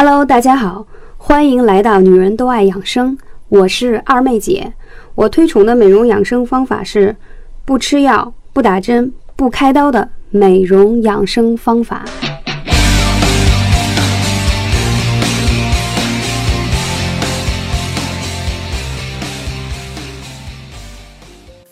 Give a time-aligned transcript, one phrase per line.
[0.00, 4.72] Hello，大家好，欢迎来到女人都爱养生，我是二妹姐。
[5.16, 7.16] 我推崇的美容养生方法是
[7.64, 12.04] 不吃药、不打针、不开刀的美容养生方法。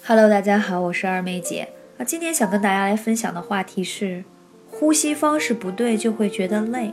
[0.04, 1.68] Hello，大家好，我是二妹姐。
[1.96, 4.24] 那今天想跟大家来分享的话题是，
[4.68, 6.92] 呼吸方式不对就会觉得累。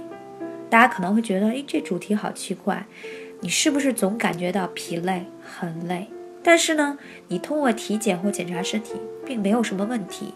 [0.74, 2.88] 大家可能会觉得，诶，这主题好奇怪，
[3.42, 6.08] 你是不是总感觉到疲累、很累？
[6.42, 6.98] 但是呢，
[7.28, 10.34] 你通过体检或检查身体，并没有什么问题，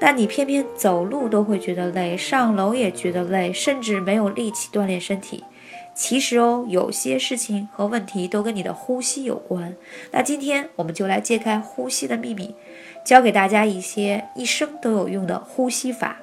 [0.00, 5.44] 但你偏偏走路都会觉得累，上楼也觉得累，甚至没有力气锻炼身体。
[5.94, 9.76] 其实哦，有些事情和问题都跟你的呼吸有关。
[10.10, 12.56] 那今天我们就来揭开呼吸的秘密，
[13.04, 16.16] 教给大家一些一生都有用的呼吸法。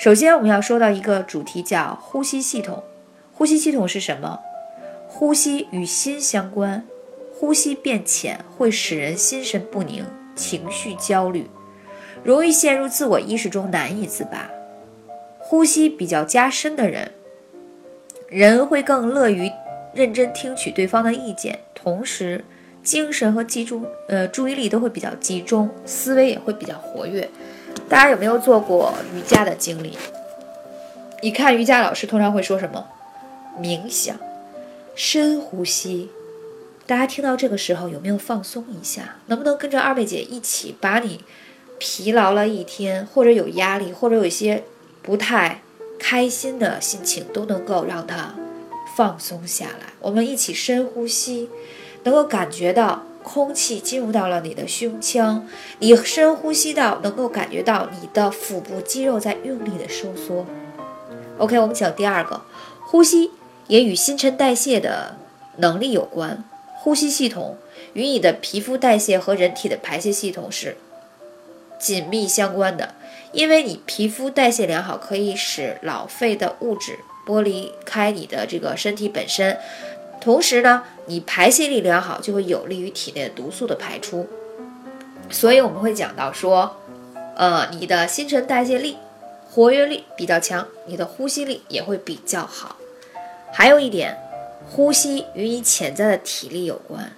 [0.00, 2.82] 首先，我们要说到一个主题，叫呼吸系统。
[3.34, 4.40] 呼吸系统是什么？
[5.06, 6.82] 呼吸与心相关，
[7.34, 11.50] 呼吸变浅会使人心神不宁、情绪焦虑，
[12.24, 14.50] 容易陷入自我意识中难以自拔。
[15.38, 17.12] 呼吸比较加深的人。
[18.26, 19.52] 人会更乐于
[19.92, 22.42] 认真听取对方的意见，同时
[22.82, 27.28] 精神和集中，呃，注意力都会比较集中，思维也会比较活跃。
[27.90, 29.98] 大家有没有做过瑜伽的经历？
[31.22, 32.86] 你看瑜伽老师通常会说什么？
[33.60, 34.16] 冥想，
[34.94, 36.08] 深呼吸。
[36.86, 39.16] 大家听到这个时候有没有放松一下？
[39.26, 41.24] 能不能跟着二妹姐一起，把你
[41.78, 44.62] 疲劳了一天，或者有压力，或者有一些
[45.02, 45.60] 不太。
[46.02, 48.34] 开心的心情都能够让它
[48.96, 49.92] 放松下来。
[50.00, 51.50] 我们一起深呼吸，
[52.04, 55.46] 能够感觉到空气进入到了你的胸腔，
[55.78, 60.46] 你深呼吸到，能够感觉到你的腹部肌肉在用力的收缩。
[61.38, 62.42] OK，我们讲第二个，
[62.82, 63.30] 呼吸
[63.66, 65.16] 也与新陈代谢的
[65.56, 66.44] 能力有关。
[66.76, 67.58] 呼吸系统
[67.92, 70.76] 与你的皮肤代谢和人体的排泄系统是
[71.78, 72.94] 紧密相关的。
[73.32, 79.56] 因为你皮肤代谢良好，可以使老废的物质剥离开你的这个身体本身，
[80.20, 84.28] 同时呢，你排泄力良好，就会有利于体内的毒素的排出。
[85.30, 86.76] 所以我们会讲到说，
[87.36, 88.98] 呃，你的新陈代谢力、
[89.48, 92.76] 活跃力比较强，你的呼吸力也会比较好。
[93.52, 94.18] 还有一点，
[94.68, 97.12] 呼吸与你潜在的体力有关。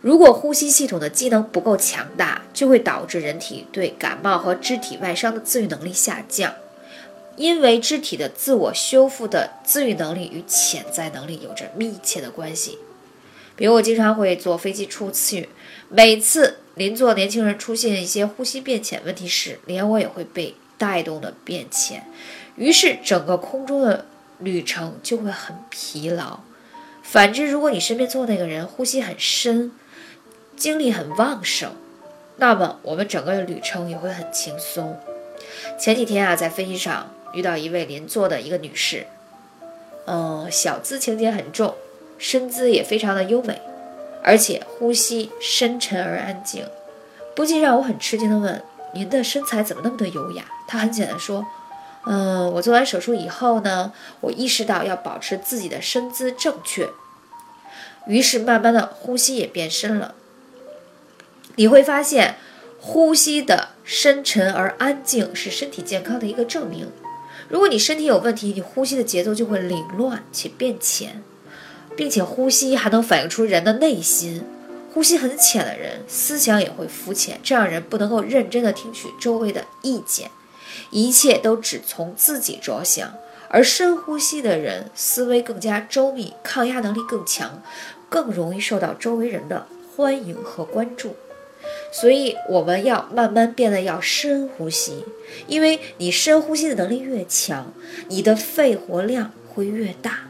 [0.00, 6.52] 如果呼吸系统的机能不够强大，就会导致人体对感冒和肢体外伤的自愈能力下降。
[7.38, 12.78] 因为肢体的自我修复的自愈能力与潜在能力有着密切的关系。
[13.54, 15.48] 比如我经常会坐飞机出去，
[15.88, 22.04] 每次邻座年轻人出现一些呼吸变浅问题时，连我也会被带动的变浅，
[22.56, 24.06] 于是整个空中的
[24.38, 26.40] 旅程就会很疲劳。
[27.04, 29.72] 反之，如果你身边坐那个人呼吸很深，
[30.56, 31.72] 精力很旺盛，
[32.36, 34.98] 那么我们整个的旅程也会很轻松。
[35.78, 39.06] 前几天啊，在飞机上遇到一位邻座的一个女士，
[40.06, 41.74] 嗯，小资情节很重，
[42.18, 43.60] 身姿也非常的优美，
[44.22, 46.66] 而且呼吸深沉而安静，
[47.36, 48.62] 不禁让我很吃惊的问
[48.94, 51.46] ：“您的身材怎么那么的优雅？”她很简单说
[52.06, 56.88] ：“嗯，我做完手术以后呢，我意识到要保持自己的身姿正确，
[58.06, 60.14] 于是慢慢的呼吸也变深了。”
[61.56, 62.36] 你会发现，
[62.80, 66.90] 呼吸的深沉而安静是身体健康的一个证明。
[67.48, 71.22] 如果你身体有问题，你呼吸的节奏就会凌乱且变浅，
[71.96, 74.42] 并且呼吸还能反映出人的内心。
[74.92, 80.30] 呼吸很浅的人，思想也会肤浅，这样人不能够认真的听取周围的意见，
[80.90, 83.14] 一切都只从自己着想。
[83.48, 87.62] 而深呼吸的人，思维更加周密，抗压能力更强，
[88.10, 89.66] 更容易受到周围人的
[89.96, 91.16] 欢迎和关注。
[91.90, 95.04] 所以我们要慢慢变得要深呼吸，
[95.46, 97.72] 因为你深呼吸的能力越强，
[98.08, 100.28] 你的肺活量会越大。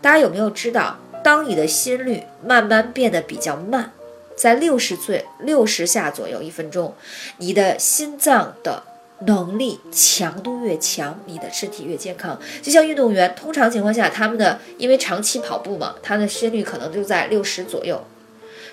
[0.00, 3.92] 大家有没有知道，当你的心率慢慢变得比较慢，
[4.36, 6.94] 在六十岁六十下左右一分钟，
[7.38, 8.84] 你的心脏的
[9.26, 12.40] 能力强度越强，你的身体越健康。
[12.62, 18.04] 就像运动员，通常情况下，他们的因为长期跑步嘛，他的心率可能就在六十左右，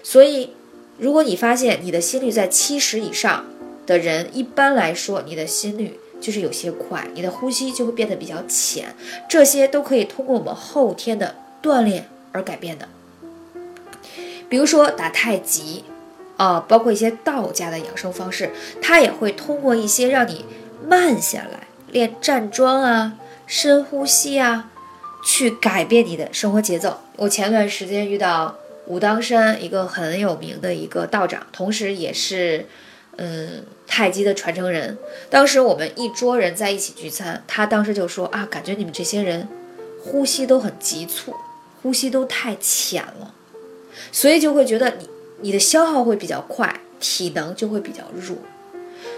[0.04, 0.54] 所以。
[0.98, 3.46] 如果你发现你的心率在七十以上
[3.86, 8.96] 的人，一般来说你的心率就是有些快，你的呼吸就会变得比较浅，
[9.30, 12.88] 这些都可以通过我们后天的锻炼而改变的。
[14.50, 15.84] 比如说打太极，
[16.38, 18.52] 啊，包括一些道家的养生方式，
[18.82, 20.46] 它也会通过一些让你
[20.88, 23.14] 慢下来，练站桩啊、
[23.46, 24.72] 深呼吸啊，
[25.24, 27.02] 去改变你的生活节奏。
[27.18, 28.56] 我前段时间遇到
[28.88, 32.66] 武当山一个很有名的一个道长，同时也是
[33.18, 34.98] 嗯太极的传承人。
[35.30, 39.48] 当时我们一桌人在一起聚餐，他当时就说啊，感觉你们这些人
[40.04, 41.36] 呼吸都很急促，
[41.84, 43.34] 呼吸都太浅了，
[44.12, 45.10] 所以就会觉得你
[45.42, 48.38] 你的消耗会比较快，体能就会比较弱，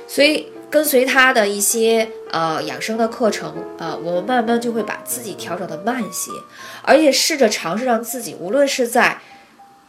[0.08, 0.48] 所以。
[0.72, 6.30] 跟随他的一些呃养生的课程啊，我们慢慢就会把自己调整的慢一些，
[6.84, 9.20] 而且试着尝试让自己，无论是在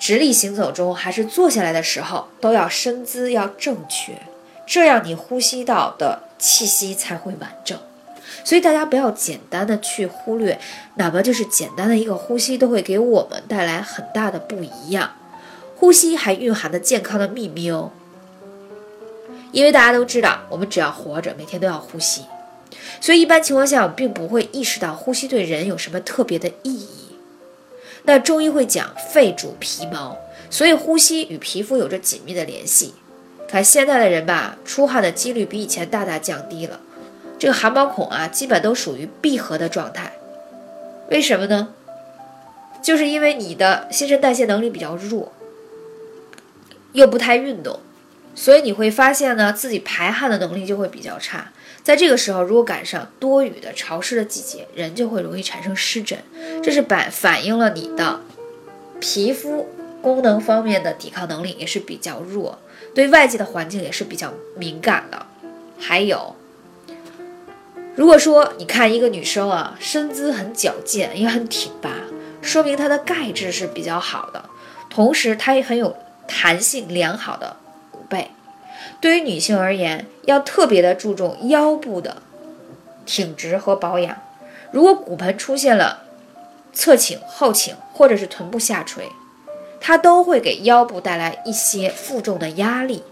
[0.01, 4.15] 直立行走中，还是坐下来的时候，都要身姿要正确，
[4.67, 7.79] 这样你呼吸道的气息才会完整。
[8.43, 10.59] 所以大家不要简单的去忽略，
[10.95, 15.11] 哪怕就是简单的一个呼吸，都会给我们带来很大的不一样。
[15.77, 17.93] 呼吸还蕴含着健康的秘密哦。
[19.53, 22.23] 因为大家都知道，我们只要活着，每天都要呼吸，
[23.03, 27.00] 所以一般情况下，我们并不会意识到呼吸对人有什么特别的意义。
[28.05, 30.17] 那中医会讲肺主皮毛，
[30.49, 32.95] 所以呼吸与皮肤有着紧密的联系。
[33.49, 36.81] 看现在的人吧，出汗的几率比以前大大降低了，
[37.39, 40.13] 这个汗毛孔啊，基本都属于闭合的状态。
[41.11, 41.75] 为什么呢？
[42.83, 45.33] 就是因为你的新陈代谢能力比较弱，
[46.93, 47.81] 又不太运动。
[48.35, 51.53] 所以你会发现呢，自己排汗的能力就会比较差。
[51.83, 56.19] 在这个时候，如果赶上多雨的潮湿的季节，人就会容易产生湿疹。
[56.63, 58.21] 这是反反映了你的
[59.01, 59.69] 皮肤
[60.03, 62.59] 功能方面的抵抗能力也是比较弱，
[62.95, 65.27] 对外界的环境也是比较敏感的。
[65.79, 66.37] 还有，
[67.97, 71.91] 如果说你看一个女生啊，身姿很矫健，也很挺拔，
[72.43, 74.45] 说明她的钙质是比较好的，
[74.91, 75.97] 同时她也很有
[76.29, 77.57] 弹性良好的。
[78.11, 78.31] 背，
[79.01, 82.17] 对于女性而言，要特别的注重腰部的
[83.07, 84.15] 挺直和保养。
[84.71, 86.03] 如果骨盆出现了
[86.73, 89.09] 侧倾、后倾，或者是臀部下垂，
[89.81, 93.03] 它都会给腰部带来一些负重的压力。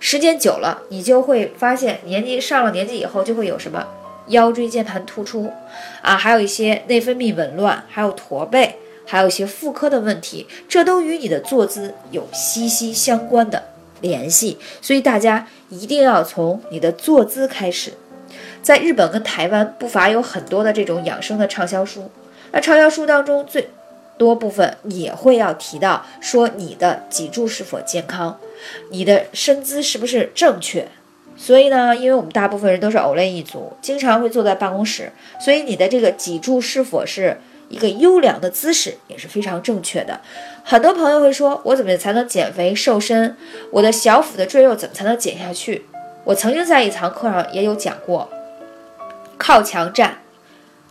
[0.00, 3.86] 时间久了，你就会发现，年纪上了年纪以后，就会有什么
[4.28, 5.50] 腰椎间盘突出
[6.02, 13.73] 啊，还有一些内分泌紊乱，还有驼背，还有一些妇科的问题，这都与你的坐姿有息息相关的。
[14.04, 17.94] 联系，所以大家一定要从你的坐姿开始。
[18.62, 22.10] 在日本跟台湾不乏有很多的这种养生的畅销书，
[22.52, 23.70] 那畅销书当中最
[24.18, 28.38] 多部分也会要提到说你的脊柱是否健康，
[28.90, 30.86] 你的身姿是不是正确。
[31.36, 35.10] 所以呢，因为我们大部分人都是偶类一族，经常会坐在办公室，
[35.40, 37.38] 所以你的这个脊柱是否是？
[37.70, 40.20] 一个优良的姿势也是非常正确的。
[40.66, 43.36] 很多朋友会说：“我怎么才能减肥瘦身？
[43.70, 45.84] 我的小腹的赘肉怎么才能减下去？”
[46.24, 48.30] 我曾经在一堂课上也有讲过，
[49.36, 50.22] 靠墙站，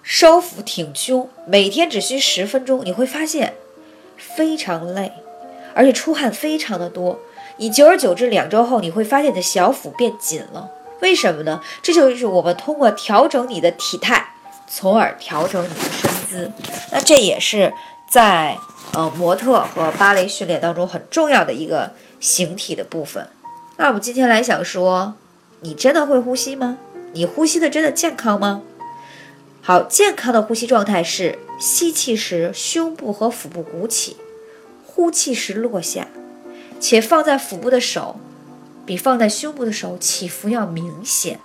[0.03, 3.55] 收腹挺胸，每天只需十分钟，你会发现
[4.15, 5.11] 非常累，
[5.73, 7.19] 而且出汗非常的多。
[7.57, 10.69] 你久而久之，两周后你会发现你的小腹变紧了。
[11.01, 11.59] 为什么呢？
[11.81, 14.29] 这就是我们通过调整你的体态。
[14.65, 16.51] 从而调整你的身姿，
[16.91, 17.71] 那这也是
[18.13, 18.59] 在
[18.93, 23.27] 呃模特和芭蕾训练当中很重要的一个形体的部分。
[23.77, 25.15] 那我们今天来想说，
[25.61, 26.77] 你真的会呼吸吗？
[27.13, 28.61] 你呼吸的真的健康吗？
[29.63, 34.17] 好，健康的呼吸状态是吸气时胸部和腹部鼓起，
[34.85, 36.07] 呼气时落下，
[36.79, 38.19] 且放在腹部的手
[38.85, 41.39] 比放在胸部的手起伏要明显。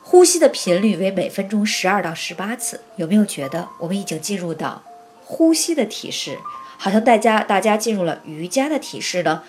[0.00, 4.82] 呼吸的频率为每分钟十二到十八次，有没有觉得我们已经进入到
[5.24, 6.38] 呼吸的体式？
[6.76, 9.42] 好像大家大家进入了瑜伽的体式呢？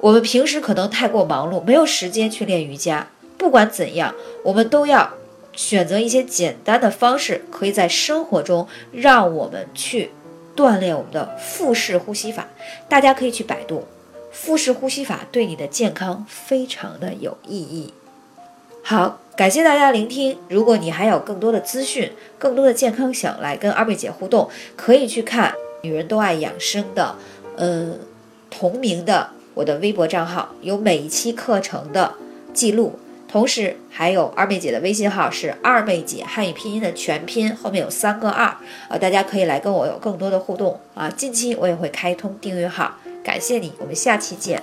[0.00, 3.08] 我们平时可能太过忙碌，没有时间去练瑜伽。
[3.38, 5.14] 不管怎样，我们都要
[5.52, 10.10] 选择一些简单的方式，可以在生活中让我们去
[10.56, 12.48] 锻炼我们的腹式呼吸法。
[12.88, 13.86] 大家可以去百度
[14.32, 17.94] 腹式呼吸法，对你的健康非常的有意义。
[18.82, 19.20] 好。
[19.36, 20.38] 感谢大家聆听。
[20.48, 25.50] 如果你还有更多的资讯、更多的健康想来跟二妹姐互动，可以去看
[25.82, 27.16] 《女人都爱养生》的，
[27.56, 27.94] 呃，
[28.48, 32.14] 同名的我的微博账号，有每一期课程的
[32.52, 38.56] 记录，同时还有二妹姐的微信号是二妹姐汉语拼音的全拼，后面有三个二，
[38.88, 41.10] 呃，大家可以来跟我有更多的互动啊。
[41.10, 44.62] 近期我也会开通订阅号，感谢你，我们下期见。